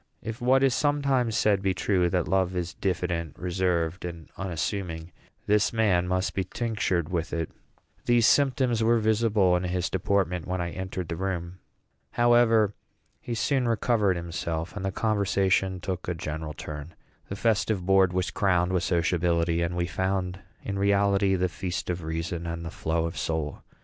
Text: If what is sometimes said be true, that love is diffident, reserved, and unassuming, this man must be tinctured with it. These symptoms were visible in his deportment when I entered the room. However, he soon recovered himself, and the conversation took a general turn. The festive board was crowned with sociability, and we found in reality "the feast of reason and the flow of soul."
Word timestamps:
If 0.23 0.41
what 0.41 0.63
is 0.63 0.73
sometimes 0.73 1.37
said 1.37 1.61
be 1.61 1.75
true, 1.75 2.09
that 2.09 2.27
love 2.27 2.55
is 2.55 2.73
diffident, 2.73 3.37
reserved, 3.37 4.03
and 4.03 4.31
unassuming, 4.35 5.11
this 5.45 5.71
man 5.71 6.07
must 6.07 6.33
be 6.33 6.43
tinctured 6.43 7.09
with 7.09 7.31
it. 7.31 7.51
These 8.05 8.25
symptoms 8.25 8.83
were 8.83 8.97
visible 8.97 9.55
in 9.55 9.61
his 9.65 9.91
deportment 9.91 10.47
when 10.47 10.59
I 10.59 10.71
entered 10.71 11.07
the 11.07 11.15
room. 11.17 11.59
However, 12.13 12.73
he 13.21 13.35
soon 13.35 13.67
recovered 13.67 14.15
himself, 14.15 14.75
and 14.75 14.83
the 14.83 14.91
conversation 14.91 15.79
took 15.79 16.07
a 16.07 16.15
general 16.15 16.53
turn. 16.55 16.95
The 17.29 17.35
festive 17.35 17.85
board 17.85 18.11
was 18.11 18.31
crowned 18.31 18.73
with 18.73 18.81
sociability, 18.81 19.61
and 19.61 19.77
we 19.77 19.85
found 19.85 20.39
in 20.63 20.79
reality 20.79 21.35
"the 21.35 21.47
feast 21.47 21.91
of 21.91 22.01
reason 22.01 22.47
and 22.47 22.65
the 22.65 22.71
flow 22.71 23.05
of 23.05 23.19
soul." 23.19 23.61